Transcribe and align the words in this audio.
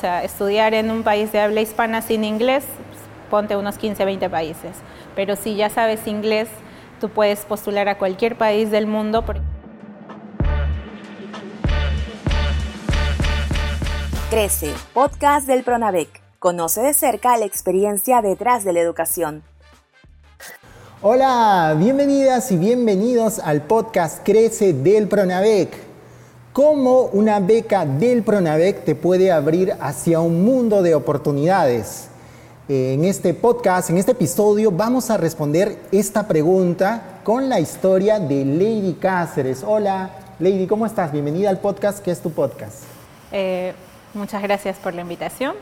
O 0.00 0.02
sea, 0.02 0.24
estudiar 0.24 0.72
en 0.72 0.90
un 0.90 1.02
país 1.02 1.30
de 1.30 1.40
habla 1.40 1.60
hispana 1.60 2.00
sin 2.00 2.24
inglés, 2.24 2.64
ponte 3.28 3.54
unos 3.54 3.76
15, 3.76 4.06
20 4.06 4.30
países. 4.30 4.74
Pero 5.14 5.36
si 5.36 5.56
ya 5.56 5.68
sabes 5.68 6.06
inglés, 6.06 6.48
tú 7.02 7.10
puedes 7.10 7.40
postular 7.40 7.86
a 7.86 7.98
cualquier 7.98 8.38
país 8.38 8.70
del 8.70 8.86
mundo. 8.86 9.22
Crece, 14.30 14.72
podcast 14.94 15.46
del 15.46 15.64
Pronavec. 15.64 16.08
Conoce 16.38 16.80
de 16.80 16.94
cerca 16.94 17.36
la 17.36 17.44
experiencia 17.44 18.22
detrás 18.22 18.64
de 18.64 18.72
la 18.72 18.80
educación. 18.80 19.42
Hola, 21.02 21.76
bienvenidas 21.76 22.50
y 22.52 22.56
bienvenidos 22.56 23.38
al 23.38 23.60
podcast 23.60 24.24
Crece 24.24 24.72
del 24.72 25.08
Pronavec 25.08 25.89
cómo 26.52 27.02
una 27.12 27.38
beca 27.38 27.84
del 27.84 28.22
Pronavec 28.22 28.84
te 28.84 28.94
puede 28.94 29.30
abrir 29.30 29.74
hacia 29.80 30.20
un 30.20 30.44
mundo 30.44 30.82
de 30.82 30.94
oportunidades. 30.94 32.08
En 32.68 33.04
este 33.04 33.34
podcast, 33.34 33.90
en 33.90 33.98
este 33.98 34.12
episodio, 34.12 34.70
vamos 34.70 35.10
a 35.10 35.16
responder 35.16 35.76
esta 35.90 36.28
pregunta 36.28 37.20
con 37.24 37.48
la 37.48 37.58
historia 37.58 38.20
de 38.20 38.44
Lady 38.44 38.96
Cáceres. 39.00 39.64
Hola, 39.66 40.10
Lady, 40.38 40.66
¿cómo 40.68 40.86
estás? 40.86 41.10
Bienvenida 41.10 41.50
al 41.50 41.58
podcast. 41.58 41.98
¿Qué 41.98 42.12
es 42.12 42.20
tu 42.20 42.30
podcast? 42.30 42.84
Eh, 43.32 43.72
muchas 44.14 44.42
gracias 44.42 44.76
por 44.76 44.94
la 44.94 45.00
invitación 45.02 45.54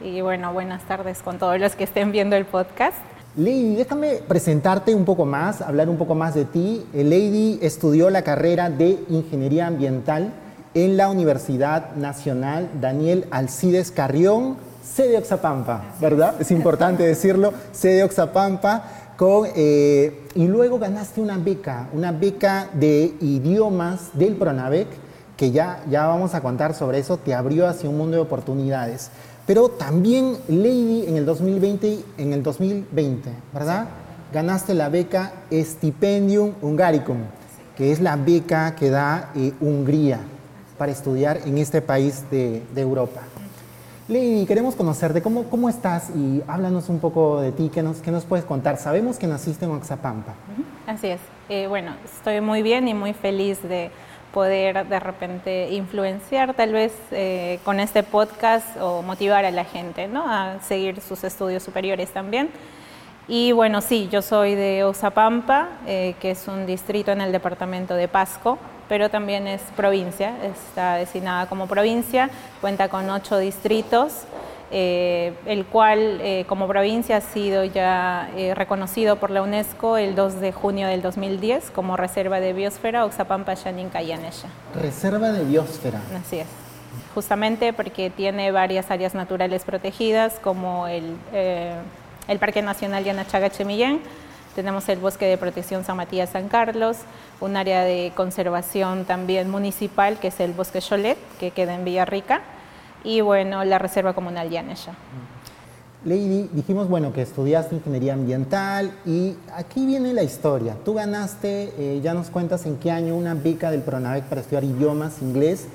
y 0.00 0.20
bueno, 0.20 0.52
buenas 0.52 0.82
tardes 0.82 1.20
con 1.20 1.38
todos 1.38 1.58
los 1.58 1.74
que 1.74 1.84
estén 1.84 2.12
viendo 2.12 2.36
el 2.36 2.44
podcast. 2.44 2.96
Lady, 3.34 3.76
déjame 3.76 4.16
presentarte 4.28 4.94
un 4.94 5.06
poco 5.06 5.24
más, 5.24 5.62
hablar 5.62 5.88
un 5.88 5.96
poco 5.96 6.14
más 6.14 6.34
de 6.34 6.44
ti. 6.44 6.84
Eh, 6.92 7.02
Lady 7.02 7.58
estudió 7.62 8.10
la 8.10 8.20
carrera 8.20 8.68
de 8.68 9.02
Ingeniería 9.08 9.68
Ambiental 9.68 10.34
en 10.74 10.98
la 10.98 11.08
Universidad 11.08 11.94
Nacional 11.96 12.68
Daniel 12.78 13.26
Alcides 13.30 13.90
Carrión, 13.90 14.58
sede 14.84 15.16
Oxapampa, 15.16 15.94
¿verdad? 15.98 16.34
Es 16.40 16.50
importante 16.50 17.02
decirlo, 17.06 17.54
sede 17.72 18.04
Oxapampa. 18.04 18.84
Con, 19.16 19.48
eh, 19.54 20.26
y 20.34 20.48
luego 20.48 20.78
ganaste 20.78 21.20
una 21.20 21.38
beca, 21.38 21.88
una 21.94 22.12
beca 22.12 22.68
de 22.74 23.14
idiomas 23.20 24.10
del 24.14 24.34
Pronavec, 24.34 24.88
que 25.38 25.50
ya, 25.50 25.82
ya 25.88 26.06
vamos 26.06 26.34
a 26.34 26.40
contar 26.40 26.74
sobre 26.74 26.98
eso, 26.98 27.16
te 27.16 27.32
abrió 27.32 27.66
hacia 27.66 27.88
un 27.88 27.96
mundo 27.96 28.16
de 28.16 28.22
oportunidades. 28.22 29.10
Pero 29.52 29.68
también, 29.68 30.38
Lady, 30.48 31.04
en 31.06 31.18
el 31.18 31.26
2020, 31.26 31.98
en 32.16 32.32
el 32.32 32.42
2020 32.42 33.28
¿verdad? 33.52 33.86
Ganaste 34.32 34.72
la 34.72 34.88
beca 34.88 35.30
Stipendium 35.52 36.54
Hungaricum, 36.62 37.18
que 37.76 37.92
es 37.92 38.00
la 38.00 38.16
beca 38.16 38.74
que 38.74 38.88
da 38.88 39.30
eh, 39.36 39.52
Hungría 39.60 40.20
para 40.78 40.90
estudiar 40.90 41.40
en 41.44 41.58
este 41.58 41.82
país 41.82 42.24
de, 42.30 42.62
Europa. 42.74 43.20
Lady, 44.08 44.46
queremos 44.46 44.74
conocerte, 44.74 45.20
¿Cómo, 45.20 45.44
¿cómo 45.44 45.68
estás? 45.68 46.08
Y 46.16 46.42
háblanos 46.48 46.88
un 46.88 46.98
poco 46.98 47.42
de 47.42 47.52
ti, 47.52 47.70
¿qué 47.70 47.82
nos, 47.82 47.98
qué 47.98 48.10
nos 48.10 48.24
puedes 48.24 48.46
contar? 48.46 48.78
Sabemos 48.78 49.18
que 49.18 49.26
naciste 49.26 49.66
en 49.66 49.72
Oaxapampa. 49.72 50.32
Así 50.86 51.08
es. 51.08 51.20
Eh, 51.50 51.66
bueno, 51.66 51.92
estoy 52.06 52.40
muy 52.40 52.62
bien 52.62 52.88
y 52.88 52.94
muy 52.94 53.12
feliz 53.12 53.62
de 53.62 53.90
poder 54.32 54.86
de 54.86 55.00
repente 55.00 55.70
influenciar 55.70 56.54
tal 56.54 56.72
vez 56.72 56.92
eh, 57.10 57.58
con 57.64 57.80
este 57.80 58.02
podcast 58.02 58.76
o 58.80 59.02
motivar 59.02 59.44
a 59.44 59.50
la 59.50 59.64
gente 59.64 60.08
¿no? 60.08 60.24
a 60.28 60.60
seguir 60.60 61.00
sus 61.00 61.22
estudios 61.24 61.62
superiores 61.62 62.10
también. 62.12 62.50
Y 63.28 63.52
bueno, 63.52 63.80
sí, 63.80 64.08
yo 64.10 64.20
soy 64.20 64.56
de 64.56 64.82
Oxapampa, 64.84 65.68
eh, 65.86 66.14
que 66.20 66.32
es 66.32 66.48
un 66.48 66.66
distrito 66.66 67.12
en 67.12 67.20
el 67.20 67.30
departamento 67.30 67.94
de 67.94 68.08
Pasco, 68.08 68.58
pero 68.88 69.10
también 69.10 69.46
es 69.46 69.62
provincia, 69.76 70.34
está 70.44 70.96
designada 70.96 71.46
como 71.46 71.68
provincia, 71.68 72.30
cuenta 72.60 72.88
con 72.88 73.08
ocho 73.08 73.38
distritos 73.38 74.24
eh, 74.74 75.34
el 75.44 75.66
cual 75.66 76.18
eh, 76.22 76.46
como 76.48 76.66
provincia 76.66 77.18
ha 77.18 77.20
sido 77.20 77.62
ya 77.62 78.30
eh, 78.34 78.54
reconocido 78.54 79.16
por 79.16 79.30
la 79.30 79.42
UNESCO 79.42 79.98
el 79.98 80.14
2 80.14 80.40
de 80.40 80.50
junio 80.52 80.88
del 80.88 81.02
2010 81.02 81.70
como 81.72 81.98
Reserva 81.98 82.40
de 82.40 82.54
Biosfera 82.54 83.04
Oxapampa 83.04 83.54
Cayanesha. 83.92 84.48
Reserva 84.74 85.30
de 85.30 85.44
Biosfera. 85.44 86.00
Así 86.18 86.38
es. 86.38 86.46
Justamente 87.14 87.74
porque 87.74 88.08
tiene 88.08 88.50
varias 88.50 88.90
áreas 88.90 89.14
naturales 89.14 89.64
protegidas 89.64 90.38
como 90.42 90.86
el, 90.86 91.16
el 91.32 92.38
Parque 92.38 92.62
Nacional 92.62 93.04
Yanachaga 93.04 93.50
Chemillén, 93.50 94.00
tenemos 94.54 94.88
el 94.88 94.98
Bosque 95.00 95.26
de 95.26 95.36
Protección 95.36 95.84
San 95.84 95.98
Matías 95.98 96.30
San 96.30 96.48
Carlos, 96.48 96.96
un 97.40 97.58
área 97.58 97.82
de 97.82 98.12
conservación 98.16 99.04
también 99.04 99.50
municipal 99.50 100.18
que 100.18 100.28
es 100.28 100.40
el 100.40 100.54
Bosque 100.54 100.80
Cholet, 100.80 101.18
que 101.38 101.50
queda 101.50 101.74
en 101.74 101.84
Villarrica 101.84 102.40
y 103.04 103.20
bueno, 103.20 103.64
la 103.64 103.78
Reserva 103.78 104.12
Comunal 104.12 104.50
Yanesha. 104.50 104.92
Lady, 106.04 106.50
dijimos 106.52 106.88
bueno 106.88 107.12
que 107.12 107.22
estudiaste 107.22 107.76
ingeniería 107.76 108.14
ambiental 108.14 108.90
y 109.06 109.36
aquí 109.54 109.86
viene 109.86 110.12
la 110.12 110.24
historia. 110.24 110.76
Tú 110.84 110.94
ganaste, 110.94 111.72
eh, 111.78 112.00
ya 112.02 112.12
nos 112.12 112.28
cuentas 112.28 112.66
en 112.66 112.76
qué 112.78 112.90
año, 112.90 113.14
una 113.14 113.34
beca 113.34 113.70
del 113.70 113.82
Pronavec 113.82 114.24
para 114.24 114.40
estudiar 114.40 114.64
idiomas, 114.64 115.22
inglés, 115.22 115.68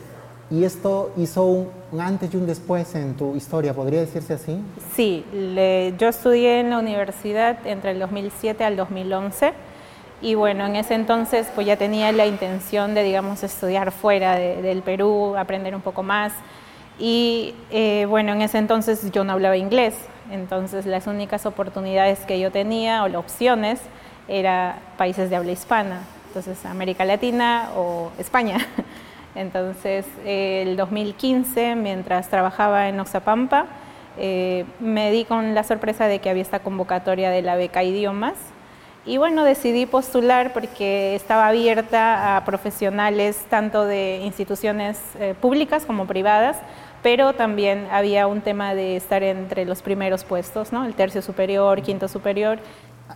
y 0.50 0.64
esto 0.64 1.12
hizo 1.18 1.46
un, 1.46 1.70
antes 2.00 2.34
y 2.34 2.38
un 2.38 2.46
después 2.46 2.94
en 2.96 3.16
tu 3.16 3.36
historia, 3.36 3.74
¿podría 3.74 4.02
decirse 4.02 4.34
así? 4.34 4.60
Sí, 4.96 5.26
yo 5.98 6.08
estudié 6.08 6.62
en 6.62 6.70
la 6.70 6.80
universidad 6.80 7.66
entre 7.66 7.92
el 7.92 8.00
2007 8.00 8.64
al 8.64 8.76
2011 8.78 9.54
y 10.22 10.36
bueno, 10.36 10.66
en 10.66 10.76
ese 10.78 10.96
entonces 10.96 11.48
pues 11.54 11.68
ya 11.68 11.76
tenía 11.78 12.12
la 12.12 12.26
intención 12.26 12.96
de, 12.96 13.04
digamos, 13.04 13.44
estudiar 13.44 13.92
fuera 13.92 14.36
del 14.36 14.82
Perú, 14.82 15.36
aprender 15.38 15.76
un 15.76 15.82
poco 15.82 16.02
más. 16.02 16.34
Y 17.00 17.54
eh, 17.70 18.06
bueno, 18.10 18.34
en 18.34 18.42
ese 18.42 18.58
entonces 18.58 19.12
yo 19.12 19.24
no 19.24 19.34
hablaba 19.34 19.58
inglés, 19.58 19.96
entonces 20.32 20.86
las 20.86 21.08
únicas 21.08 21.46
oportunidades 21.46 22.20
que 22.20 22.40
yo 22.40 22.52
tenía 22.52 23.04
o 23.04 23.08
las 23.08 23.20
opciones 23.20 23.80
era 24.28 24.80
países 24.98 25.30
de 25.30 25.36
habla 25.36 25.52
hispana, 25.52 26.02
entonces 26.28 26.66
América 26.66 27.06
Latina 27.06 27.70
o 27.76 28.12
España. 28.18 28.58
Entonces, 29.36 30.08
el 30.26 30.76
2015, 30.78 31.76
mientras 31.76 32.28
trabajaba 32.28 32.90
en 32.90 33.00
Oxapampa, 33.00 33.68
eh, 34.18 34.66
me 34.80 35.12
di 35.12 35.26
con 35.26 35.54
la 35.54 35.64
sorpresa 35.64 36.08
de 36.08 36.18
que 36.18 36.32
había 36.32 36.42
esta 36.42 36.60
convocatoria 36.60 37.30
de 37.30 37.44
la 37.44 37.56
beca 37.56 37.84
idiomas 37.84 38.34
y 39.08 39.18
bueno, 39.18 39.44
decidí 39.44 39.86
postular 39.86 40.54
porque 40.54 41.16
estaba 41.16 41.48
abierta 41.48 42.38
a 42.38 42.46
profesionales 42.46 43.38
tanto 43.50 43.86
de 43.86 44.22
instituciones 44.24 45.00
eh, 45.20 45.34
públicas 45.40 45.86
como 45.86 46.06
privadas 46.06 46.58
pero 47.04 47.34
también 47.34 47.88
había 47.92 48.28
un 48.28 48.42
tema 48.42 48.74
de 48.74 48.98
estar 48.98 49.24
entre 49.24 49.66
los 49.66 49.82
primeros 49.82 50.24
puestos, 50.24 50.72
¿no? 50.74 50.86
El 50.86 50.94
tercio 50.94 51.22
superior, 51.22 51.82
quinto 51.82 52.08
superior. 52.08 52.60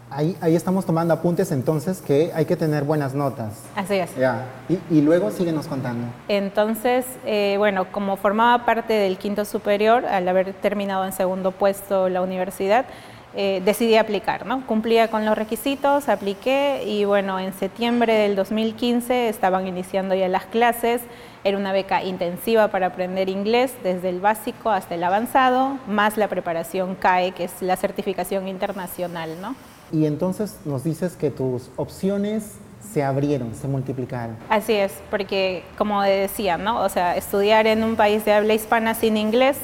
Ahí, 0.10 0.38
ahí 0.40 0.56
estamos 0.56 0.86
tomando 0.86 1.14
apuntes 1.14 1.52
entonces 1.52 2.00
que 2.02 2.32
hay 2.34 2.46
que 2.46 2.56
tener 2.56 2.86
buenas 2.86 3.14
notas. 3.14 3.64
Así 3.76 3.96
es. 3.96 4.16
Ya. 4.16 4.46
Y, 4.70 4.80
y, 4.90 5.02
luego 5.02 5.32
síguenos 5.32 5.68
contando. 5.68 6.08
Entonces, 6.30 7.06
eh, 7.26 7.56
bueno, 7.58 7.92
como 7.92 8.16
formaba 8.16 8.66
parte 8.66 8.94
del 8.94 9.18
quinto 9.18 9.44
superior, 9.44 10.06
al 10.06 10.26
haber 10.30 10.54
terminado 10.54 11.04
en 11.04 11.12
segundo 11.12 11.52
puesto 11.52 12.08
la 12.08 12.22
universidad, 12.22 12.86
eh, 13.34 13.62
decidí 13.64 13.96
aplicar, 13.96 14.46
¿no? 14.46 14.66
Cumplía 14.68 15.10
con 15.10 15.26
los 15.26 15.38
requisitos, 15.38 16.10
apliqué 16.10 16.84
y 16.86 17.06
bueno, 17.06 17.40
en 17.40 17.54
septiembre 17.54 18.14
del 18.14 18.36
2015 18.36 19.30
estaban 19.30 19.68
iniciando 19.68 20.16
ya 20.16 20.28
las 20.28 20.46
clases 20.46 21.02
era 21.44 21.58
una 21.58 21.72
beca 21.72 22.04
intensiva 22.04 22.68
para 22.68 22.88
aprender 22.88 23.30
inglés 23.30 23.74
desde 23.84 24.10
el 24.10 24.20
básico 24.20 24.70
hasta 24.70 24.96
el 24.96 25.04
avanzado, 25.04 25.78
más 25.88 26.18
la 26.18 26.28
preparación 26.28 26.96
CAE, 26.96 27.32
que 27.32 27.46
es 27.46 27.62
la 27.62 27.78
certificación 27.78 28.48
internacional, 28.48 29.30
¿no? 29.42 29.56
Y 29.92 30.06
entonces 30.06 30.60
nos 30.66 30.84
dices 30.84 31.16
que 31.16 31.32
tus 31.32 31.72
opciones 31.78 32.58
se 32.82 33.04
abrieron, 33.04 33.56
se 33.56 33.68
multiplicaron. 33.68 34.38
Así 34.50 34.74
es, 34.74 34.94
porque 35.10 35.64
como 35.78 36.02
decía, 36.02 36.58
¿no? 36.58 36.82
O 36.82 36.90
sea, 36.90 37.16
estudiar 37.16 37.68
en 37.68 37.84
un 37.84 37.96
país 37.96 38.24
de 38.26 38.34
habla 38.34 38.54
hispana 38.54 38.94
sin 38.94 39.18
inglés, 39.18 39.58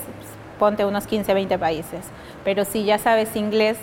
ponte 0.60 0.86
unos 0.86 1.06
15, 1.06 1.34
20 1.34 1.58
países. 1.58 2.02
Pero 2.48 2.64
si 2.64 2.86
ya 2.86 2.98
sabes 2.98 3.36
inglés, 3.36 3.76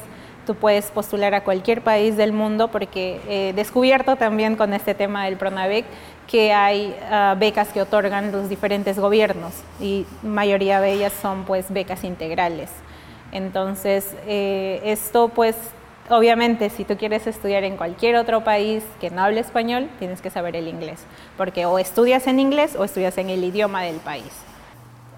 tú 0.47 0.55
puedes 0.55 0.87
postular 0.87 1.35
a 1.35 1.45
cualquier 1.45 1.83
país 1.83 2.17
del 2.17 2.33
mundo 2.33 2.69
porque 2.69 3.21
he 3.29 3.53
descubierto 3.53 4.17
también 4.17 4.57
con 4.57 4.73
este 4.73 4.95
tema 4.95 5.27
del 5.27 5.37
Pronavec 5.37 5.85
que 6.27 6.55
hay 6.55 6.97
ah, 7.11 7.37
becas 7.39 7.69
que 7.75 7.83
otorgan 7.83 8.33
los 8.33 8.49
diferentes 8.49 8.99
gobiernos 8.99 9.53
y 9.81 10.07
mayoría 10.23 10.81
de 10.81 10.93
ellas 10.93 11.13
son 11.21 11.45
pues 11.45 11.71
becas 11.71 12.05
integrales. 12.05 12.71
Entonces, 13.33 14.17
eh, 14.27 14.81
esto 14.83 15.29
pues 15.29 15.57
obviamente 16.09 16.71
si 16.71 16.87
tú 16.87 16.97
quieres 16.97 17.27
estudiar 17.27 17.65
en 17.65 17.77
cualquier 17.77 18.17
otro 18.17 18.45
país 18.45 18.83
que 18.99 19.11
no 19.11 19.25
hable 19.25 19.41
español, 19.41 19.91
tienes 19.99 20.23
que 20.23 20.31
saber 20.31 20.57
el 20.57 20.69
inglés, 20.69 21.01
porque 21.37 21.67
o 21.67 21.79
estudias 21.79 22.27
en 22.29 22.41
inglés 22.41 22.77
o 22.79 22.85
estudias 22.85 23.19
en 23.19 23.29
el 23.29 23.45
idioma 23.45 23.83
del 23.83 23.97
país. 23.97 24.33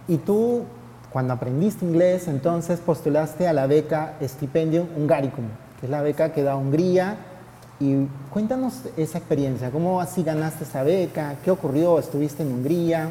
Y 0.08 0.16
tú, 0.16 0.66
cuando 1.16 1.32
aprendiste 1.32 1.82
inglés, 1.82 2.28
entonces 2.28 2.78
postulaste 2.78 3.48
a 3.48 3.54
la 3.54 3.66
beca 3.66 4.16
Stipendium 4.22 4.86
Hungaricum, 4.94 5.46
que 5.80 5.86
es 5.86 5.90
la 5.90 6.02
beca 6.02 6.34
que 6.34 6.42
da 6.42 6.56
Hungría 6.56 7.16
y 7.80 8.04
cuéntanos 8.28 8.82
esa 8.98 9.16
experiencia, 9.16 9.70
¿cómo 9.70 10.02
así 10.02 10.22
ganaste 10.22 10.64
esa 10.64 10.82
beca? 10.82 11.36
¿Qué 11.42 11.50
ocurrió? 11.50 11.98
¿Estuviste 11.98 12.42
en 12.42 12.52
Hungría? 12.52 13.08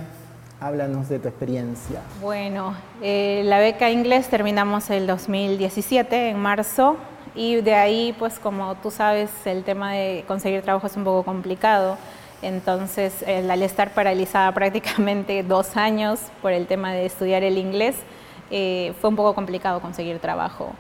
Háblanos 0.60 1.10
de 1.10 1.18
tu 1.18 1.30
experiencia. 1.30 2.00
Bueno, 2.22 2.76
eh, 3.02 3.42
la 3.46 3.58
beca 3.58 3.90
inglés 3.90 4.28
terminamos 4.28 4.92
el 4.92 5.08
2017, 5.08 6.30
en 6.30 6.38
marzo, 6.38 6.98
y 7.34 7.56
de 7.62 7.74
ahí, 7.74 8.16
pues 8.20 8.38
como 8.38 8.76
tú 8.76 8.92
sabes, 8.92 9.32
el 9.46 9.64
tema 9.64 9.94
de 9.94 10.26
conseguir 10.28 10.62
trabajo 10.62 10.86
es 10.86 10.96
un 10.96 11.06
poco 11.06 11.24
complicado. 11.24 11.98
Entonces, 12.46 13.24
al 13.28 13.64
estar 13.64 13.96
paralizada 13.96 14.52
prácticamente 14.52 15.42
dos 15.48 15.76
años 15.76 16.20
por 16.44 16.52
el 16.52 16.68
tema 16.68 16.94
de 16.94 17.08
estudiar 17.08 17.42
el 17.42 17.58
inglés, 17.58 17.96
eh, 18.52 18.94
fue 19.02 19.10
un 19.10 19.16
poco 19.16 19.34
complicado 19.34 19.82
conseguir 19.82 20.20
trabajo. 20.20 20.74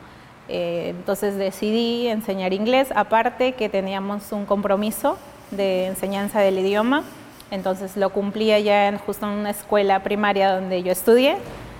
Eh, 0.47 0.93
entonces 0.95 1.37
decidí 1.37 2.07
enseñar 2.07 2.53
inglés, 2.53 2.89
aparte 2.95 3.53
que 3.53 3.67
teníamos 3.67 4.31
un 4.31 4.45
compromiso 4.45 5.17
de 5.49 5.87
enseñanza 5.87 6.39
del 6.39 6.59
idioma, 6.59 7.03
entonces 7.49 7.97
lo 7.97 8.11
cumplía 8.11 8.59
ya 8.59 8.87
en, 8.87 8.99
justo 8.99 9.25
en 9.25 9.39
una 9.39 9.49
escuela 9.49 10.03
primaria 10.03 10.53
donde 10.53 10.83
yo 10.83 10.91
estudié. 10.91 11.37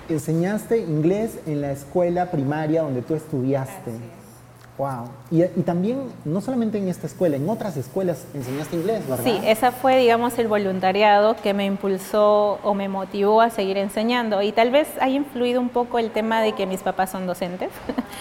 Enseñaste 0.08 0.78
inglés 0.78 1.38
en 1.46 1.60
la 1.60 1.70
escuela 1.70 2.32
primaria 2.32 2.82
donde 2.82 3.02
tú 3.02 3.14
estudiaste. 3.14 3.92
Wow. 4.78 5.08
Y, 5.30 5.42
también, 5.62 6.12
no 6.26 6.42
solamente 6.42 6.76
en 6.76 6.88
esta 6.88 7.06
escuela, 7.06 7.36
en 7.36 7.48
otras 7.48 7.78
escuelas 7.78 8.26
enseñaste 8.34 8.76
inglés, 8.76 9.08
¿verdad? 9.08 9.24
Sí, 9.24 9.40
esa 9.46 9.72
fue, 9.72 9.96
digamos, 9.96 10.38
el 10.38 10.48
voluntariado 10.48 11.34
que 11.36 11.54
me 11.54 11.64
impulsó 11.64 12.58
o 12.62 12.74
me 12.74 12.88
motivó 12.88 13.40
a 13.40 13.48
seguir 13.48 13.78
enseñando. 13.78 14.42
Y 14.42 14.52
tal 14.52 14.70
vez 14.70 14.88
haya 15.00 15.16
influido 15.16 15.62
un 15.62 15.70
poco 15.70 15.98
el 15.98 16.10
tema 16.10 16.42
de 16.42 16.52
que 16.52 16.66
mis 16.66 16.82
papás 16.82 17.10
son 17.10 17.26
docentes. 17.26 17.70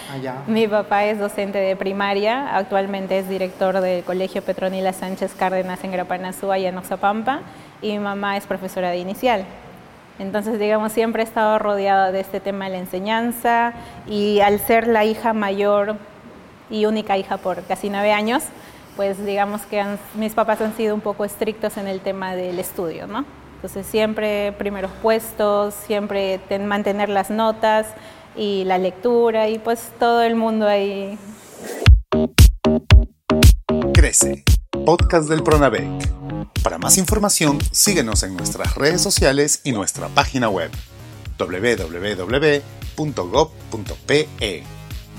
Ah, 0.10 0.44
Mi 0.48 0.66
papá 0.68 1.04
es 1.06 1.19
docente 1.19 1.57
de 1.57 1.75
primaria, 1.75 2.56
actualmente 2.56 3.19
es 3.19 3.28
director 3.28 3.81
del 3.81 4.06
Colegio 4.06 4.42
Petronila 4.42 4.94
Sánchez 4.94 5.34
Cárdenas 5.36 5.84
en 5.84 5.92
Grapanazúa 5.92 6.57
y 6.57 6.66
en 6.68 6.78
Oxapampa, 6.78 7.42
y 7.81 7.92
mi 7.92 8.00
mamá 8.00 8.38
es 8.38 8.46
profesora 8.46 8.92
de 8.92 8.98
inicial. 8.98 9.46
Entonces, 10.19 10.57
digamos, 10.57 10.94
siempre 10.94 11.24
he 11.24 11.25
estado 11.25 11.60
rodeada 11.60 12.13
de 12.13 12.22
este 12.22 12.40
tema 12.40 12.66
de 12.66 12.72
la 12.72 12.78
enseñanza 12.78 13.74
y 14.07 14.40
al 14.40 14.60
ser 14.60 14.88
la 14.88 15.04
hija 15.04 15.34
mayor 15.34 15.98
y 16.70 16.86
única 16.86 17.18
hija 17.18 17.38
por 17.38 17.64
casi 17.64 17.90
nueve 17.90 18.12
años, 18.12 18.44
pues 18.96 19.24
digamos 19.26 19.62
que 19.64 19.84
mis 20.16 20.34
papás 20.34 20.62
han 20.62 20.76
sido 20.76 20.96
un 20.96 21.02
poco 21.02 21.26
estrictos 21.26 21.78
en 21.78 21.88
el 21.88 22.00
tema 22.00 22.36
del 22.36 22.60
estudio, 22.60 23.08
¿no? 23.08 23.26
Entonces 23.56 23.86
siempre 23.88 24.52
primeros 24.54 24.92
puestos, 25.02 25.74
siempre 25.74 26.40
mantener 26.60 27.10
las 27.10 27.30
notas 27.30 27.88
y 28.36 28.64
la 28.66 28.78
lectura 28.78 29.50
y 29.50 29.60
pues 29.60 29.92
todo 30.00 30.22
el 30.22 30.36
mundo 30.36 30.68
ahí. 30.68 31.18
Crece, 33.94 34.44
podcast 34.86 35.30
del 35.30 35.42
Pronavec. 35.44 35.88
Para 36.64 36.78
más 36.78 36.98
información, 36.98 37.60
síguenos 37.72 38.24
en 38.24 38.36
nuestras 38.36 38.76
redes 38.76 39.02
sociales 39.02 39.62
y 39.64 39.72
nuestra 39.72 40.08
página 40.10 40.50
web 40.50 40.72
www.gov.pe 41.38 42.66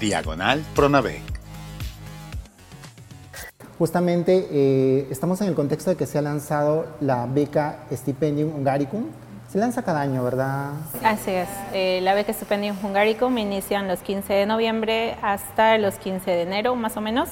diagonal 0.01 0.65
Pronavec. 0.75 1.36
Justamente 3.78 4.49
eh, 4.50 5.06
estamos 5.11 5.40
en 5.43 5.49
el 5.49 5.55
contexto 5.55 5.90
de 5.90 5.96
que 5.96 6.06
se 6.06 6.19
ha 6.19 6.23
lanzado 6.23 6.87
la 7.00 7.26
beca 7.26 7.81
Stipendium 7.93 8.55
Hungaricum. 8.55 9.05
Se 9.50 9.58
lanza 9.58 9.82
cada 9.82 10.00
año, 10.00 10.25
¿verdad? 10.25 10.70
Así 11.05 11.31
es. 11.31 11.49
Eh, 11.75 12.00
la 12.02 12.14
beca 12.14 12.32
Stipendium 12.32 12.76
Hungaricum 12.82 13.37
inicia 13.37 13.82
los 13.82 14.00
15 14.00 14.32
de 14.32 14.46
noviembre 14.46 15.17
hasta 15.20 15.76
los 15.76 15.96
15 15.96 16.31
de 16.31 16.43
enero, 16.43 16.75
más 16.75 16.96
o 16.96 17.02
menos. 17.02 17.28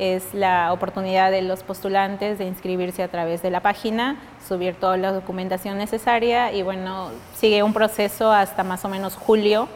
Es 0.00 0.34
la 0.34 0.72
oportunidad 0.72 1.30
de 1.30 1.42
los 1.42 1.62
postulantes 1.62 2.38
de 2.38 2.46
inscribirse 2.46 3.04
a 3.04 3.08
través 3.08 3.42
de 3.42 3.50
la 3.50 3.60
página, 3.60 4.16
subir 4.48 4.74
toda 4.74 4.96
la 4.96 5.12
documentación 5.12 5.78
necesaria 5.78 6.52
y 6.52 6.62
bueno, 6.62 7.10
sigue 7.36 7.62
un 7.62 7.72
proceso 7.72 8.32
hasta 8.32 8.64
más 8.64 8.84
o 8.84 8.88
menos 8.88 9.14
julio 9.14 9.68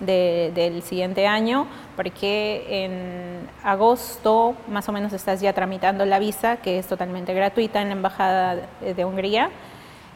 del 0.00 0.82
siguiente 0.82 1.26
año, 1.26 1.66
porque 1.96 2.84
en 2.84 3.48
agosto 3.62 4.54
más 4.68 4.88
o 4.88 4.92
menos 4.92 5.12
estás 5.12 5.40
ya 5.40 5.52
tramitando 5.52 6.04
la 6.04 6.18
visa, 6.18 6.56
que 6.56 6.78
es 6.78 6.86
totalmente 6.86 7.32
gratuita 7.32 7.80
en 7.80 7.88
la 7.88 7.94
Embajada 7.94 8.56
de 8.80 9.04
Hungría, 9.04 9.50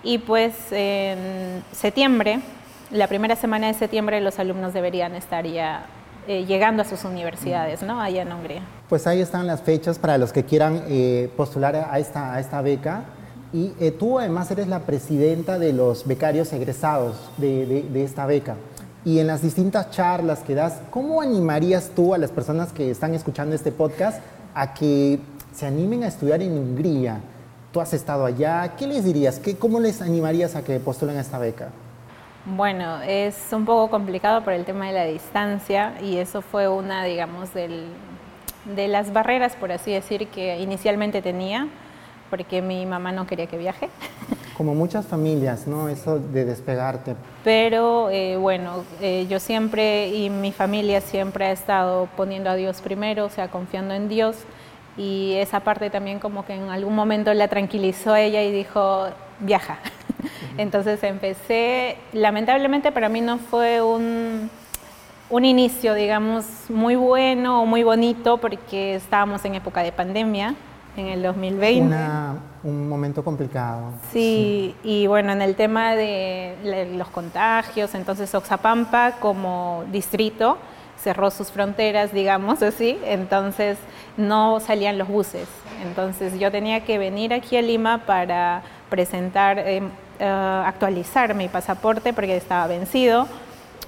y 0.02 0.18
pues 0.18 0.54
en 0.70 1.62
septiembre, 1.72 2.40
la 2.90 3.06
primera 3.08 3.36
semana 3.36 3.66
de 3.66 3.74
septiembre, 3.74 4.20
los 4.20 4.38
alumnos 4.38 4.72
deberían 4.72 5.14
estar 5.14 5.46
ya 5.46 5.86
eh, 6.26 6.44
llegando 6.46 6.82
a 6.82 6.84
sus 6.84 7.04
universidades, 7.04 7.82
¿no? 7.82 8.00
Allá 8.00 8.22
en 8.22 8.32
Hungría. 8.32 8.62
Pues 8.88 9.06
ahí 9.06 9.20
están 9.20 9.46
las 9.46 9.62
fechas 9.62 9.98
para 9.98 10.18
los 10.18 10.32
que 10.32 10.44
quieran 10.44 10.82
eh, 10.88 11.30
postular 11.36 11.76
a 11.90 11.98
esta, 11.98 12.62
beca. 12.62 13.04
Y 13.52 13.72
eh, 13.80 13.90
tú 13.90 14.18
además 14.18 14.50
eres 14.50 14.68
la 14.68 14.80
presidenta 14.80 15.58
de 15.58 15.72
los 15.72 16.06
becarios 16.06 16.52
egresados 16.52 17.30
de 17.38 18.04
esta 18.04 18.26
beca 18.26 18.56
y 19.08 19.20
en 19.20 19.26
las 19.26 19.40
distintas 19.40 19.90
charlas 19.90 20.40
que 20.40 20.54
das, 20.54 20.82
¿cómo 20.90 21.22
animarías 21.22 21.92
tú 21.96 22.12
a 22.12 22.18
las 22.18 22.30
personas 22.30 22.74
que 22.74 22.90
están 22.90 23.14
escuchando 23.14 23.54
este 23.54 23.72
podcast 23.72 24.20
a 24.54 24.74
que 24.74 25.18
se 25.54 25.64
animen 25.64 26.02
a 26.02 26.08
estudiar 26.08 26.42
en 26.42 26.52
Hungría? 26.52 27.18
Tú 27.72 27.80
has 27.80 27.94
estado 27.94 28.26
allá, 28.26 28.74
¿qué 28.76 28.86
les 28.86 29.06
dirías? 29.06 29.38
¿Qué, 29.38 29.56
¿Cómo 29.56 29.80
les 29.80 30.02
animarías 30.02 30.56
a 30.56 30.62
que 30.62 30.78
postulen 30.78 31.16
a 31.16 31.22
esta 31.22 31.38
beca? 31.38 31.70
Bueno, 32.44 33.00
es 33.00 33.34
un 33.52 33.64
poco 33.64 33.90
complicado 33.90 34.44
por 34.44 34.52
el 34.52 34.66
tema 34.66 34.88
de 34.88 34.92
la 34.92 35.04
distancia 35.04 35.94
y 36.02 36.18
eso 36.18 36.42
fue 36.42 36.68
una, 36.68 37.04
digamos, 37.04 37.54
de 37.54 38.88
las 38.88 39.10
barreras, 39.14 39.56
por 39.56 39.72
así 39.72 39.90
decir, 39.90 40.28
que 40.28 40.60
inicialmente 40.60 41.22
tenía, 41.22 41.66
porque 42.28 42.60
mi 42.60 42.84
mamá 42.84 43.10
no 43.12 43.26
quería 43.26 43.46
que 43.46 43.56
viaje. 43.56 43.88
Como 44.58 44.74
muchas 44.74 45.06
familias, 45.06 45.68
¿no? 45.68 45.88
Eso 45.88 46.18
de 46.18 46.44
despegarte. 46.44 47.14
Pero 47.44 48.10
eh, 48.10 48.36
bueno, 48.36 48.82
eh, 49.00 49.24
yo 49.30 49.38
siempre 49.38 50.08
y 50.08 50.30
mi 50.30 50.50
familia 50.50 51.00
siempre 51.00 51.44
ha 51.44 51.52
estado 51.52 52.08
poniendo 52.16 52.50
a 52.50 52.56
Dios 52.56 52.80
primero, 52.80 53.26
o 53.26 53.30
sea, 53.30 53.52
confiando 53.52 53.94
en 53.94 54.08
Dios. 54.08 54.36
Y 54.96 55.34
esa 55.34 55.60
parte 55.60 55.90
también 55.90 56.18
como 56.18 56.44
que 56.44 56.54
en 56.54 56.70
algún 56.70 56.96
momento 56.96 57.32
la 57.34 57.46
tranquilizó 57.46 58.16
ella 58.16 58.42
y 58.42 58.50
dijo, 58.50 59.06
viaja. 59.38 59.78
Entonces 60.58 61.04
empecé, 61.04 61.96
lamentablemente 62.12 62.90
para 62.90 63.08
mí 63.08 63.20
no 63.20 63.38
fue 63.38 63.80
un, 63.80 64.50
un 65.30 65.44
inicio, 65.44 65.94
digamos, 65.94 66.44
muy 66.68 66.96
bueno 66.96 67.62
o 67.62 67.64
muy 67.64 67.84
bonito 67.84 68.38
porque 68.38 68.96
estábamos 68.96 69.44
en 69.44 69.54
época 69.54 69.84
de 69.84 69.92
pandemia 69.92 70.56
en 70.98 71.08
el 71.08 71.22
2020. 71.22 71.96
un 72.64 72.88
momento 72.88 73.22
complicado. 73.22 73.92
Sí, 74.12 74.74
y 74.82 75.06
bueno, 75.06 75.32
en 75.32 75.42
el 75.42 75.54
tema 75.54 75.94
de 75.94 76.86
los 76.96 77.08
contagios, 77.08 77.94
entonces 77.94 78.34
Oxapampa 78.34 79.12
como 79.20 79.84
distrito 79.92 80.58
cerró 81.02 81.30
sus 81.30 81.50
fronteras, 81.52 82.12
digamos 82.12 82.62
así, 82.62 82.98
entonces 83.04 83.78
no 84.16 84.60
salían 84.60 84.98
los 84.98 85.08
buses. 85.08 85.48
Entonces 85.82 86.38
yo 86.38 86.50
tenía 86.50 86.84
que 86.84 86.98
venir 86.98 87.32
aquí 87.32 87.56
a 87.56 87.62
Lima 87.62 88.04
para 88.04 88.62
presentar, 88.90 89.58
em, 89.60 89.90
eh, 90.18 90.24
actualizar 90.24 91.34
mi 91.34 91.48
pasaporte 91.48 92.12
porque 92.12 92.36
estaba 92.36 92.66
vencido. 92.66 93.28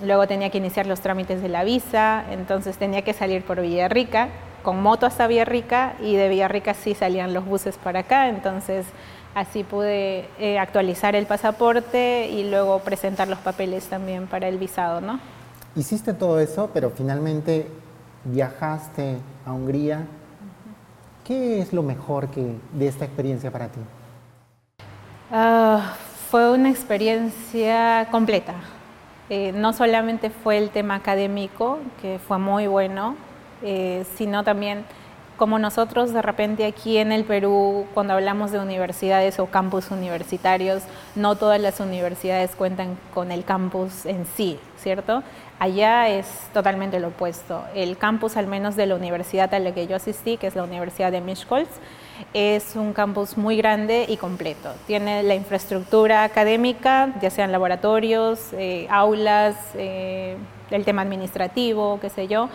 Luego 0.04 0.26
tenía 0.26 0.50
que 0.50 0.58
iniciar 0.58 0.86
los 0.86 1.00
trámites 1.00 1.42
de 1.42 1.48
la 1.48 1.64
visa, 1.64 2.24
entonces 2.30 2.78
tenía 2.78 3.02
que 3.02 3.12
salir 3.12 3.42
por 3.42 3.60
Villarrica, 3.60 4.28
con 4.62 4.82
moto 4.82 5.06
hasta 5.06 5.26
Villarrica 5.26 5.94
y 6.00 6.16
de 6.16 6.28
Villarrica 6.28 6.74
sí 6.74 6.94
salían 6.94 7.34
los 7.34 7.44
buses 7.44 7.76
para 7.78 8.00
acá, 8.00 8.28
entonces 8.28 8.86
así 9.34 9.64
pude 9.64 10.28
eh, 10.38 10.58
actualizar 10.58 11.14
el 11.14 11.26
pasaporte 11.26 12.28
y 12.28 12.48
luego 12.50 12.80
presentar 12.80 13.28
los 13.28 13.38
papeles 13.38 13.86
también 13.86 14.26
para 14.26 14.48
el 14.48 14.58
visado, 14.58 15.00
¿no? 15.00 15.20
Hiciste 15.76 16.14
todo 16.14 16.40
eso, 16.40 16.70
pero 16.74 16.90
finalmente 16.90 17.66
viajaste 18.24 19.18
a 19.46 19.52
Hungría. 19.52 20.06
¿Qué 21.24 21.60
es 21.60 21.72
lo 21.72 21.82
mejor 21.82 22.28
que, 22.28 22.56
de 22.72 22.88
esta 22.88 23.04
experiencia 23.04 23.50
para 23.50 23.68
ti? 23.68 23.80
Ah, 25.30 25.94
fue 26.30 26.50
una 26.50 26.70
experiencia 26.70 28.08
completa. 28.10 28.54
Eh, 29.28 29.52
no 29.52 29.72
solamente 29.72 30.28
fue 30.30 30.58
el 30.58 30.70
tema 30.70 30.96
académico, 30.96 31.78
que 32.02 32.18
fue 32.18 32.38
muy 32.38 32.66
bueno, 32.66 33.14
eh, 33.62 34.04
sino 34.16 34.44
también 34.44 34.84
como 35.40 35.58
nosotros 35.58 36.12
de 36.12 36.20
repente 36.20 36.66
aquí 36.66 36.98
en 36.98 37.12
el 37.12 37.24
Perú, 37.24 37.86
cuando 37.94 38.12
hablamos 38.12 38.52
de 38.52 38.58
universidades 38.58 39.38
o 39.38 39.46
campus 39.46 39.90
universitarios, 39.90 40.82
no 41.14 41.34
todas 41.34 41.58
las 41.58 41.80
universidades 41.80 42.54
cuentan 42.54 42.98
con 43.14 43.32
el 43.32 43.42
campus 43.44 44.04
en 44.04 44.26
sí, 44.26 44.58
¿cierto? 44.76 45.22
Allá 45.58 46.10
es 46.10 46.26
totalmente 46.52 47.00
lo 47.00 47.08
opuesto. 47.08 47.64
El 47.74 47.96
campus, 47.96 48.36
al 48.36 48.48
menos 48.48 48.76
de 48.76 48.84
la 48.84 48.96
universidad 48.96 49.54
a 49.54 49.58
la 49.60 49.72
que 49.72 49.86
yo 49.86 49.96
asistí, 49.96 50.36
que 50.36 50.46
es 50.46 50.56
la 50.56 50.62
Universidad 50.62 51.10
de 51.10 51.22
Miskolc, 51.22 51.68
es 52.34 52.76
un 52.76 52.92
campus 52.92 53.38
muy 53.38 53.56
grande 53.56 54.04
y 54.08 54.18
completo. 54.18 54.74
Tiene 54.86 55.22
la 55.22 55.34
infraestructura 55.34 56.24
académica, 56.24 57.14
ya 57.22 57.30
sean 57.30 57.50
laboratorios, 57.50 58.52
eh, 58.52 58.86
aulas, 58.90 59.56
eh, 59.74 60.36
el 60.70 60.84
tema 60.84 61.00
administrativo, 61.00 61.98
qué 62.00 62.10
sé 62.10 62.28
yo, 62.28 62.50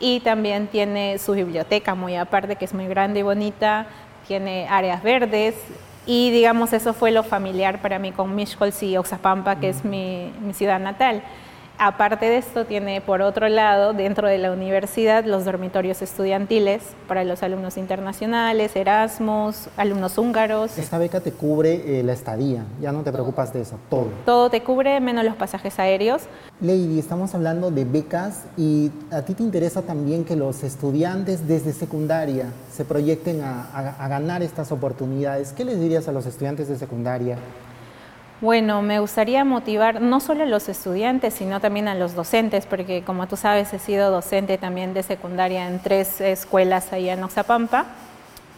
y 0.00 0.20
también 0.20 0.66
tiene 0.66 1.18
su 1.18 1.32
biblioteca 1.32 1.94
muy 1.94 2.16
aparte, 2.16 2.56
que 2.56 2.64
es 2.64 2.74
muy 2.74 2.88
grande 2.88 3.20
y 3.20 3.22
bonita, 3.22 3.86
tiene 4.26 4.66
áreas 4.68 5.02
verdes 5.02 5.54
Y 6.06 6.30
digamos, 6.30 6.72
eso 6.72 6.94
fue 6.94 7.10
lo 7.10 7.22
familiar 7.22 7.82
para 7.82 7.98
mí 7.98 8.10
con 8.10 8.34
Mishkolsk 8.34 8.82
y 8.84 8.96
Oxapampa, 8.96 9.60
que 9.60 9.68
es 9.68 9.84
mi, 9.84 10.32
mi 10.40 10.54
ciudad 10.54 10.80
natal. 10.80 11.22
Aparte 11.82 12.26
de 12.26 12.36
esto, 12.36 12.66
tiene 12.66 13.00
por 13.00 13.22
otro 13.22 13.48
lado, 13.48 13.94
dentro 13.94 14.28
de 14.28 14.36
la 14.36 14.52
universidad, 14.52 15.24
los 15.24 15.46
dormitorios 15.46 16.02
estudiantiles 16.02 16.82
para 17.08 17.24
los 17.24 17.42
alumnos 17.42 17.78
internacionales, 17.78 18.76
Erasmus, 18.76 19.68
alumnos 19.78 20.18
húngaros. 20.18 20.76
Esta 20.76 20.98
beca 20.98 21.20
te 21.20 21.32
cubre 21.32 22.00
eh, 22.00 22.02
la 22.02 22.12
estadía, 22.12 22.64
ya 22.82 22.92
no 22.92 23.02
te 23.02 23.10
preocupas 23.10 23.54
de 23.54 23.62
eso, 23.62 23.78
todo. 23.88 24.08
Todo 24.26 24.50
te 24.50 24.62
cubre, 24.62 25.00
menos 25.00 25.24
los 25.24 25.36
pasajes 25.36 25.78
aéreos. 25.78 26.24
Lady, 26.60 26.98
estamos 26.98 27.34
hablando 27.34 27.70
de 27.70 27.86
becas 27.86 28.44
y 28.58 28.90
a 29.10 29.22
ti 29.22 29.32
te 29.32 29.42
interesa 29.42 29.80
también 29.80 30.26
que 30.26 30.36
los 30.36 30.62
estudiantes 30.62 31.48
desde 31.48 31.72
secundaria 31.72 32.52
se 32.70 32.84
proyecten 32.84 33.40
a, 33.40 33.94
a 33.98 34.06
ganar 34.06 34.42
estas 34.42 34.70
oportunidades. 34.70 35.54
¿Qué 35.54 35.64
les 35.64 35.80
dirías 35.80 36.06
a 36.08 36.12
los 36.12 36.26
estudiantes 36.26 36.68
de 36.68 36.76
secundaria? 36.76 37.38
Bueno, 38.40 38.80
me 38.80 39.00
gustaría 39.00 39.44
motivar 39.44 40.00
no 40.00 40.18
solo 40.18 40.44
a 40.44 40.46
los 40.46 40.70
estudiantes, 40.70 41.34
sino 41.34 41.60
también 41.60 41.88
a 41.88 41.94
los 41.94 42.14
docentes, 42.14 42.64
porque 42.64 43.02
como 43.02 43.28
tú 43.28 43.36
sabes, 43.36 43.72
he 43.74 43.78
sido 43.78 44.10
docente 44.10 44.56
también 44.56 44.94
de 44.94 45.02
secundaria 45.02 45.68
en 45.68 45.78
tres 45.78 46.22
escuelas 46.22 46.90
allá 46.92 47.12
en 47.12 47.22
Oxapampa. 47.22 47.84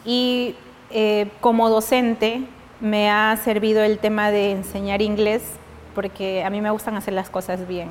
Y 0.04 0.54
eh, 0.90 1.28
como 1.40 1.68
docente 1.68 2.42
me 2.80 3.10
ha 3.10 3.36
servido 3.42 3.82
el 3.82 3.98
tema 3.98 4.30
de 4.30 4.52
enseñar 4.52 5.02
inglés, 5.02 5.42
porque 5.96 6.44
a 6.44 6.50
mí 6.50 6.60
me 6.60 6.70
gustan 6.70 6.96
hacer 6.96 7.14
las 7.14 7.28
cosas 7.28 7.66
bien. 7.66 7.88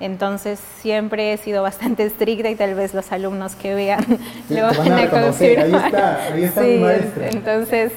Entonces 0.00 0.60
siempre 0.80 1.32
he 1.32 1.36
sido 1.36 1.62
bastante 1.62 2.02
estricta 2.06 2.50
y 2.50 2.56
tal 2.56 2.74
vez 2.74 2.94
los 2.94 3.12
alumnos 3.12 3.54
que 3.54 3.74
vean 3.74 4.04
lo 4.48 4.66
van 4.66 4.92
a 4.92 5.08
conocer. 5.08 5.60
Ahí 5.60 5.72
está, 5.72 6.22
ahí 6.32 6.42
está 6.42 6.60
mi 6.62 6.78
maestra. 6.78 7.28
Entonces 7.28 7.92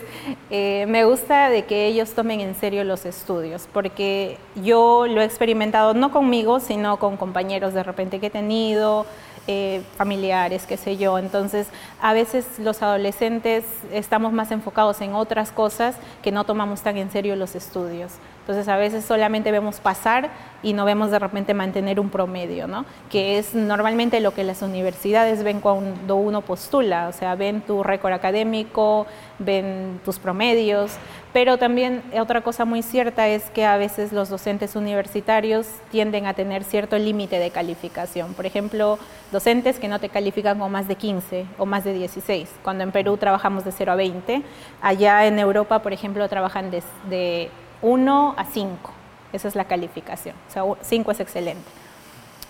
eh, 0.53 0.85
me 0.89 1.05
gusta 1.05 1.49
de 1.49 1.63
que 1.63 1.87
ellos 1.87 2.11
tomen 2.11 2.41
en 2.41 2.55
serio 2.55 2.83
los 2.83 3.05
estudios, 3.05 3.69
porque 3.71 4.37
yo 4.61 5.07
lo 5.07 5.21
he 5.21 5.23
experimentado 5.23 5.93
no 5.93 6.11
conmigo, 6.11 6.59
sino 6.59 6.99
con 6.99 7.15
compañeros 7.15 7.73
de 7.73 7.83
repente 7.83 8.19
que 8.19 8.27
he 8.27 8.31
tenido, 8.31 9.05
eh, 9.47 9.81
familiares, 9.95 10.65
qué 10.67 10.75
sé 10.75 10.97
yo. 10.97 11.17
Entonces, 11.17 11.67
a 12.01 12.11
veces 12.11 12.59
los 12.59 12.83
adolescentes 12.83 13.63
estamos 13.93 14.33
más 14.33 14.51
enfocados 14.51 14.99
en 14.99 15.13
otras 15.13 15.53
cosas 15.53 15.95
que 16.21 16.33
no 16.33 16.43
tomamos 16.43 16.81
tan 16.81 16.97
en 16.97 17.09
serio 17.11 17.37
los 17.37 17.55
estudios. 17.55 18.11
Entonces, 18.41 18.67
a 18.67 18.75
veces 18.75 19.05
solamente 19.05 19.51
vemos 19.51 19.79
pasar 19.79 20.29
y 20.63 20.73
no 20.73 20.85
vemos 20.85 21.11
de 21.11 21.19
repente 21.19 21.53
mantener 21.53 21.99
un 21.99 22.09
promedio, 22.09 22.67
¿no? 22.67 22.85
Que 23.09 23.37
es 23.37 23.55
normalmente 23.55 24.19
lo 24.19 24.33
que 24.33 24.43
las 24.43 24.61
universidades 24.61 25.43
ven 25.43 25.59
cuando 25.59 26.15
uno 26.15 26.41
postula, 26.41 27.07
o 27.07 27.13
sea, 27.13 27.35
ven 27.35 27.61
tu 27.61 27.83
récord 27.83 28.13
académico, 28.13 29.05
ven 29.39 29.99
tus 30.03 30.19
promedios, 30.19 30.97
pero 31.33 31.57
también 31.57 32.03
otra 32.19 32.41
cosa 32.41 32.65
muy 32.65 32.83
cierta 32.83 33.27
es 33.27 33.49
que 33.51 33.65
a 33.65 33.77
veces 33.77 34.11
los 34.11 34.29
docentes 34.29 34.75
universitarios 34.75 35.65
tienden 35.89 36.25
a 36.25 36.33
tener 36.33 36.63
cierto 36.63 36.97
límite 36.97 37.39
de 37.39 37.51
calificación. 37.51 38.33
Por 38.33 38.45
ejemplo, 38.45 38.99
docentes 39.31 39.79
que 39.79 39.87
no 39.87 39.99
te 39.99 40.09
califican 40.09 40.59
con 40.59 40.71
más 40.71 40.87
de 40.89 40.95
15 40.95 41.45
o 41.57 41.65
más 41.65 41.85
de 41.85 41.93
16, 41.93 42.49
cuando 42.63 42.83
en 42.83 42.91
Perú 42.91 43.15
trabajamos 43.15 43.63
de 43.63 43.71
0 43.71 43.93
a 43.93 43.95
20. 43.95 44.41
Allá 44.81 45.25
en 45.25 45.39
Europa, 45.39 45.79
por 45.79 45.93
ejemplo, 45.93 46.27
trabajan 46.27 46.69
de, 46.69 47.49
1 47.81 48.35
a 48.37 48.45
5. 48.45 48.91
Esa 49.33 49.47
es 49.47 49.55
la 49.55 49.65
calificación. 49.65 50.35
O 50.49 50.51
sea, 50.51 50.63
5 50.81 51.11
es 51.11 51.19
excelente. 51.19 51.81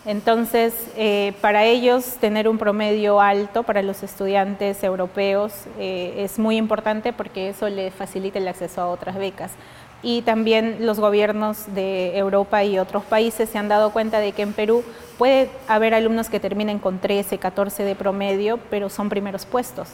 Entonces, 0.06 0.74
eh, 0.98 1.34
para 1.42 1.64
ellos 1.66 2.18
tener 2.20 2.48
un 2.48 2.58
promedio 2.58 3.22
alto 3.22 3.62
para 3.62 3.84
los 3.84 4.02
estudiantes 4.02 4.84
europeos 4.84 5.54
eh, 5.78 6.16
es 6.18 6.40
muy 6.40 6.58
importante 6.58 7.14
porque 7.14 7.50
eso 7.50 7.70
les 7.70 7.94
facilita 7.94 8.40
el 8.40 8.48
acceso 8.48 8.82
a 8.82 8.88
otras 8.88 9.16
becas. 9.16 9.52
Y 10.04 10.24
también 10.24 10.88
los 10.88 11.00
gobiernos 11.00 11.76
de 11.76 12.18
Europa 12.18 12.64
y 12.64 12.80
otros 12.80 13.04
países 13.04 13.50
se 13.50 13.60
han 13.60 13.68
dado 13.68 13.92
cuenta 13.92 14.18
de 14.18 14.32
que 14.32 14.42
en 14.42 14.54
Perú 14.54 14.84
puede 15.20 15.52
haber 15.68 15.94
alumnos 15.94 16.30
que 16.30 16.40
terminen 16.40 16.80
con 16.80 16.98
13, 16.98 17.38
14 17.38 17.84
de 17.84 17.94
promedio, 17.94 18.58
pero 18.72 18.90
son 18.90 19.10
primeros 19.10 19.46
puestos, 19.46 19.90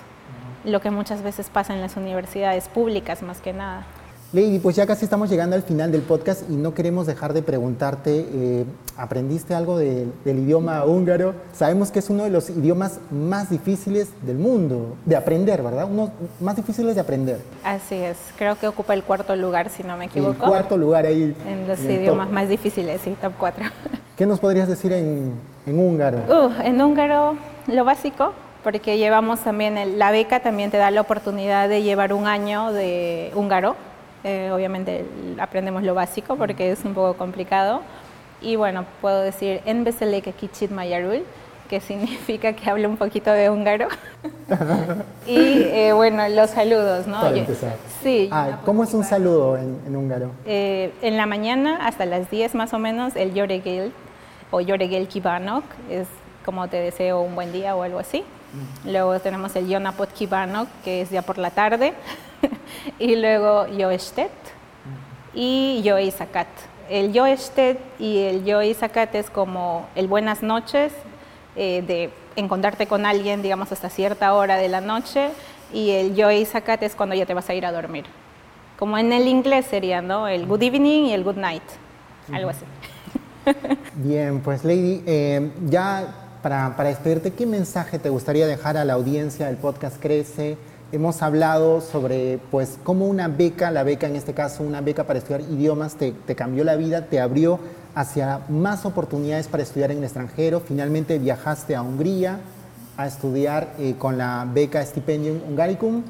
lo 0.63 0.79
que 0.79 0.91
muchas 0.91 1.23
veces 1.23 1.49
pasa 1.49 1.73
en 1.73 1.81
las 1.81 1.97
universidades 1.97 2.69
públicas 2.69 3.21
más 3.21 3.41
que 3.41 3.51
nada. 3.51 3.85
Lady, 4.33 4.59
pues 4.59 4.75
ya 4.75 4.85
casi 4.85 5.05
estamos 5.05 5.29
llegando 5.29 5.55
al 5.55 5.63
final 5.63 5.89
del 5.89 6.01
podcast 6.01 6.49
y 6.49 6.53
no 6.53 6.73
queremos 6.73 7.07
dejar 7.07 7.31
de 7.31 7.41
preguntarte, 7.41 8.27
eh, 8.29 8.65
¿aprendiste 8.97 9.55
algo 9.55 9.77
del 9.77 10.11
idioma 10.25 10.83
húngaro? 10.83 11.33
Sabemos 11.53 11.91
que 11.91 11.99
es 11.99 12.09
uno 12.09 12.25
de 12.25 12.29
los 12.29 12.49
idiomas 12.49 12.99
más 13.09 13.49
difíciles 13.49 14.09
del 14.23 14.37
mundo, 14.37 14.97
de 15.05 15.15
aprender, 15.15 15.63
¿verdad? 15.63 15.87
Uno 15.89 16.11
más 16.41 16.57
difíciles 16.57 16.95
de 16.95 16.99
aprender. 16.99 17.39
Así 17.63 17.95
es, 17.95 18.17
creo 18.37 18.59
que 18.59 18.67
ocupa 18.67 18.93
el 18.93 19.03
cuarto 19.03 19.33
lugar, 19.33 19.69
si 19.69 19.83
no 19.83 19.95
me 19.95 20.05
equivoco. 20.05 20.43
El 20.43 20.49
cuarto 20.49 20.75
lugar 20.75 21.05
ahí. 21.05 21.33
En 21.47 21.65
los 21.65 21.79
idiomas 21.79 22.29
más 22.29 22.49
difíciles, 22.49 22.99
sí, 23.01 23.15
top 23.21 23.31
4. 23.39 23.63
¿Qué 24.17 24.25
nos 24.25 24.41
podrías 24.41 24.67
decir 24.67 24.91
en, 24.91 25.35
en 25.65 25.79
húngaro? 25.79 26.17
Uh, 26.27 26.61
en 26.63 26.81
húngaro, 26.81 27.37
lo 27.67 27.85
básico, 27.85 28.33
porque 28.61 28.97
llevamos 28.97 29.39
también, 29.39 29.97
la 29.97 30.11
beca 30.11 30.41
también 30.41 30.69
te 30.69 30.75
da 30.75 30.91
la 30.91 30.99
oportunidad 30.99 31.69
de 31.69 31.81
llevar 31.81 32.11
un 32.11 32.27
año 32.27 32.73
de 32.73 33.31
húngaro 33.33 33.77
eh, 34.27 34.51
obviamente 34.51 35.05
aprendemos 35.39 35.83
lo 35.83 35.95
básico 35.95 36.35
porque 36.35 36.71
es 36.71 36.83
un 36.83 36.93
poco 36.93 37.13
complicado. 37.13 37.81
Y 38.41 38.57
bueno, 38.57 38.85
puedo 38.99 39.21
decir 39.21 39.61
en 39.65 39.85
que 39.85 40.33
Kichit 40.33 40.69
Mayarul, 40.69 41.23
que 41.69 41.79
significa 41.79 42.51
que 42.51 42.69
hablo 42.69 42.89
un 42.89 42.97
poquito 42.97 43.31
de 43.31 43.49
húngaro. 43.49 43.87
y 45.27 45.37
eh, 45.37 45.93
bueno, 45.93 46.27
los 46.27 46.49
saludos, 46.49 47.07
¿no? 47.07 47.21
sí. 48.03 48.27
Ah, 48.31 48.59
¿Cómo 48.65 48.83
es 48.83 48.93
un 48.93 49.05
saludo 49.05 49.57
en, 49.57 49.95
húngaro? 49.95 50.31
Eh, 50.45 50.91
en 51.01 51.15
la 51.15 51.25
mañana, 51.25 51.87
hasta 51.87 52.05
las 52.05 52.29
10 52.29 52.53
más 52.55 52.73
o 52.73 52.79
menos, 52.79 53.15
el 53.15 53.33
Yoregel 53.33 53.93
o 54.51 54.59
Yoregel 54.59 55.07
Kibanok 55.07 55.63
es 55.89 56.07
como 56.43 56.67
te 56.67 56.77
deseo 56.77 57.21
un 57.21 57.33
buen 57.33 57.53
día 57.53 57.77
o 57.77 57.83
algo 57.83 57.99
así. 57.99 58.25
Luego 58.85 59.19
tenemos 59.19 59.55
el 59.55 59.67
Yonapot 59.67 60.11
Kibanok, 60.13 60.67
que 60.83 61.01
es 61.01 61.09
ya 61.09 61.21
por 61.21 61.37
la 61.37 61.51
tarde. 61.51 61.93
y 62.99 63.15
luego 63.15 63.67
Yoestet 63.67 64.31
y 65.33 65.81
Yoisakat. 65.83 66.47
El 66.89 67.11
Yoestet 67.11 67.79
y 67.99 68.19
el 68.19 68.45
Yoisakat 68.45 69.13
es 69.15 69.29
como 69.29 69.87
el 69.95 70.07
buenas 70.07 70.41
noches, 70.41 70.93
eh, 71.55 71.83
de 71.85 72.09
encontrarte 72.35 72.87
con 72.87 73.05
alguien, 73.05 73.41
digamos, 73.41 73.71
hasta 73.71 73.89
cierta 73.89 74.33
hora 74.33 74.55
de 74.55 74.69
la 74.69 74.79
noche, 74.79 75.29
y 75.73 75.91
el 75.91 76.15
Yoisakat 76.15 76.83
es 76.83 76.95
cuando 76.95 77.15
ya 77.15 77.25
te 77.25 77.33
vas 77.33 77.49
a 77.49 77.53
ir 77.53 77.65
a 77.65 77.71
dormir. 77.71 78.05
Como 78.79 78.97
en 78.97 79.11
el 79.11 79.27
inglés 79.27 79.65
sería, 79.65 80.01
¿no? 80.01 80.27
El 80.27 80.45
good 80.45 80.61
evening 80.61 81.05
y 81.05 81.13
el 81.13 81.23
good 81.23 81.35
night, 81.35 81.63
algo 82.31 82.51
así. 82.51 82.63
Bien, 83.95 84.39
pues 84.39 84.63
Lady, 84.63 85.03
eh, 85.05 85.51
ya 85.65 86.26
para, 86.41 86.75
para 86.75 86.89
despedirte, 86.89 87.31
¿qué 87.31 87.45
mensaje 87.45 87.99
te 87.99 88.09
gustaría 88.09 88.47
dejar 88.47 88.77
a 88.77 88.85
la 88.85 88.93
audiencia 88.93 89.47
del 89.47 89.57
podcast 89.57 90.01
Crece? 90.01 90.57
hemos 90.91 91.21
hablado 91.21 91.81
sobre 91.81 92.39
pues 92.49 92.77
cómo 92.83 93.07
una 93.07 93.27
beca, 93.27 93.71
la 93.71 93.83
beca 93.83 94.07
en 94.07 94.15
este 94.15 94.33
caso, 94.33 94.63
una 94.63 94.81
beca 94.81 95.03
para 95.03 95.19
estudiar 95.19 95.41
idiomas 95.41 95.95
te, 95.95 96.13
cambió 96.35 96.63
la 96.63 96.75
vida, 96.75 97.05
te 97.05 97.19
abrió 97.19 97.59
hacia 97.95 98.41
más 98.47 98.85
oportunidades 98.85 99.47
para 99.47 99.63
estudiar 99.63 99.91
en 99.91 99.99
el 99.99 100.03
extranjero. 100.05 100.61
Finalmente 100.61 101.19
viajaste 101.19 101.75
a 101.75 101.81
Hungría 101.81 102.39
a 102.95 103.07
estudiar 103.07 103.73
eh, 103.79 103.95
con 103.97 104.17
la 104.17 104.47
beca 104.51 104.83
Stipendium 104.83 105.41
Hungaricum 105.47 106.03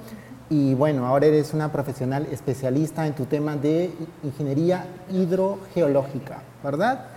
y 0.50 0.74
bueno, 0.75 1.05
ahora 1.05 1.25
eres 1.25 1.53
una 1.53 1.72
profesional 1.72 2.27
especialista 2.31 3.07
en 3.07 3.13
tu 3.13 3.25
tema 3.25 3.55
de 3.57 3.91
ingeniería 4.24 4.86
hidrogeológica, 5.12 6.39
¿verdad? 6.63 7.07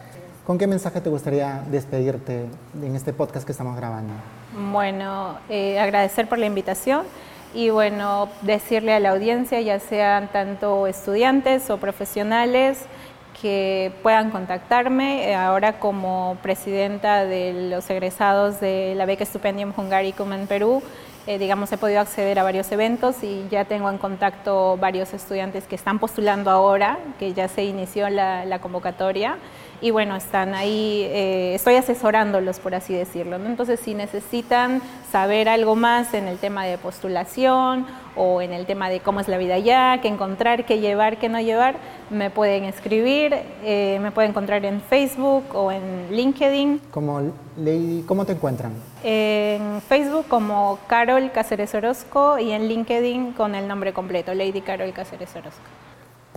¿Con 0.47 0.59
qué 0.59 0.67
mensaje 0.67 1.01
te 1.01 1.11
gustaría 1.11 1.63
despedirte 1.71 2.47
en 2.83 2.97
este 2.97 3.13
podcast 3.13 3.45
que 3.45 3.53
estamos 3.53 3.77
grabando? 3.77 4.15
Bueno, 4.73 5.39
eh, 5.49 5.79
agradecer 5.79 6.29
por 6.29 6.39
la 6.39 6.47
invitación 6.47 7.05
y 7.55 7.71
bueno, 7.71 8.29
decirle 8.43 8.95
a 8.95 9.01
la 9.01 9.11
audiencia, 9.11 9.61
ya 9.61 9.79
sean 9.81 10.29
tanto 10.33 10.87
estudiantes 10.87 11.69
o 11.69 11.77
profesionales, 11.77 12.87
que 13.41 13.93
puedan 14.03 14.31
contactarme. 14.31 15.31
Eh, 15.31 15.35
ahora 15.35 15.79
como 15.79 16.37
presidenta 16.43 17.25
de 17.25 17.69
los 17.71 17.89
egresados 17.91 18.61
de 18.61 18.95
la 18.97 19.07
beca 19.07 19.25
Stupendium 19.25 19.73
Hungaricum 19.77 20.33
en 20.33 20.47
Perú, 20.47 20.83
eh, 21.27 21.39
digamos, 21.39 21.71
he 21.71 21.77
podido 21.77 22.01
acceder 22.01 22.39
a 22.39 22.43
varios 22.43 22.73
eventos 22.73 23.23
y 23.23 23.47
ya 23.51 23.67
tengo 23.67 23.91
en 23.91 23.99
contacto 23.99 24.79
varios 24.79 25.13
estudiantes 25.13 25.65
que 25.67 25.77
están 25.77 25.99
postulando 25.99 26.51
ahora, 26.51 26.99
que 27.19 27.35
ya 27.35 27.47
se 27.47 27.63
inició 27.65 28.09
la 28.09 28.59
convocatoria 28.61 29.37
y 29.81 29.91
bueno, 29.91 30.15
están 30.17 30.55
ahí, 30.55 31.03
eh, 31.05 31.55
estoy 31.55 31.77
asesorándolos, 31.77 32.61
por 32.61 32.75
así 32.75 32.95
decirlo. 32.95 33.37
Entonces, 33.37 33.81
si 33.81 33.95
necesitan 33.95 34.83
saber 35.11 35.49
algo 35.49 35.75
más 35.75 36.13
en 36.15 36.29
el 36.29 36.39
tema 36.39 36.65
de 36.65 36.77
postulación 36.77 37.87
o 38.17 38.43
en 38.43 38.53
el 38.53 38.67
tema 38.67 38.91
de 38.91 39.01
cómo 39.01 39.21
es 39.21 39.29
la 39.29 39.39
vida 39.39 39.55
allá, 39.55 40.01
qué 40.03 40.09
encontrar, 40.09 40.67
qué 40.67 40.81
llevar, 40.81 41.19
qué 41.19 41.29
no 41.29 41.41
llevar, 41.41 41.77
me 42.11 42.29
pueden 42.29 42.65
escribir, 42.65 43.35
eh, 43.65 43.99
me 44.03 44.11
pueden 44.11 44.33
encontrar 44.33 44.65
en 44.65 44.81
Facebook 44.83 45.45
o 45.55 45.73
en 45.73 46.09
LinkedIn. 46.11 46.81
Como 46.91 47.33
Lady, 47.57 48.05
¿Cómo 48.07 48.27
te 48.27 48.33
encuentran? 48.33 48.73
En 49.03 49.81
Facebook 49.81 50.27
como 50.29 50.79
Carol 50.87 51.31
Cáceres 51.33 51.75
Orozco 51.75 52.39
y 52.39 52.53
en 52.53 52.69
LinkedIn 52.69 53.33
con 53.33 53.55
el 53.55 53.67
nombre 53.67 53.93
completo, 53.93 54.35
Lady 54.35 54.61
Carol 54.61 54.93
Cáceres 54.93 55.35
Orozco. 55.37 55.90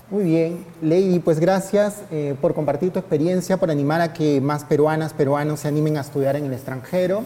Muy 0.10 0.26
bien, 0.26 0.66
Lady, 0.82 1.20
pues 1.20 1.40
gracias 1.40 2.04
eh, 2.12 2.36
por 2.40 2.54
compartir 2.54 2.92
tu 2.92 3.00
experiencia, 3.00 3.58
por 3.58 3.72
animar 3.72 4.02
a 4.02 4.14
que 4.14 4.42
más 4.42 4.64
peruanas, 4.64 5.14
peruanos 5.14 5.62
se 5.62 5.68
animen 5.68 5.98
a 5.98 6.02
estudiar 6.02 6.36
en 6.36 6.46
el 6.46 6.54
extranjero. 6.54 7.24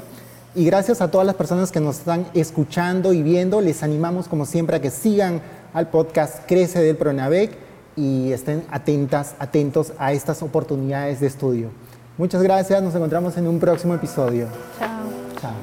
Y 0.56 0.66
gracias 0.66 1.02
a 1.02 1.12
todas 1.12 1.28
las 1.28 1.36
personas 1.36 1.72
que 1.72 1.80
nos 1.80 2.00
están 2.00 2.26
escuchando 2.34 3.14
y 3.14 3.22
viendo, 3.22 3.62
les 3.62 3.84
animamos 3.84 4.28
como 4.28 4.46
siempre 4.46 4.78
a 4.78 4.82
que 4.82 4.90
sigan 4.90 5.42
al 5.74 5.90
podcast 5.90 6.48
Crece 6.48 6.82
del 6.82 6.96
Pronavec 6.96 7.52
y 7.96 8.32
estén 8.32 8.64
atentas, 8.72 9.36
atentos 9.40 9.94
a 9.98 10.14
estas 10.14 10.42
oportunidades 10.42 11.20
de 11.20 11.28
estudio. 11.28 11.70
Muchas 12.18 12.42
gracias, 12.42 12.82
nos 12.82 12.96
encontramos 12.96 13.38
en 13.38 13.48
un 13.48 13.60
próximo 13.60 13.94
episodio. 13.94 14.48
Chao. 14.80 15.04
Chao. 15.42 15.54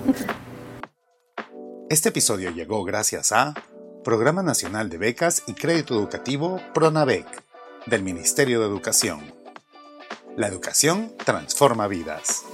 Este 1.88 2.10
episodio 2.10 2.50
llegó 2.50 2.84
gracias 2.84 3.32
a 3.32 3.54
Programa 4.04 4.42
Nacional 4.42 4.90
de 4.90 4.98
Becas 4.98 5.42
y 5.46 5.54
Crédito 5.54 5.94
Educativo 5.94 6.60
PRONAVEC 6.74 7.26
del 7.86 8.02
Ministerio 8.02 8.60
de 8.60 8.66
Educación. 8.66 9.20
La 10.36 10.46
educación 10.46 11.14
transforma 11.24 11.88
vidas. 11.88 12.44